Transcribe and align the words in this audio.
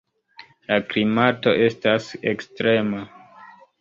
La 0.69 0.77
klimato 0.93 1.53
estas 1.67 2.07
ekstrema. 2.33 3.05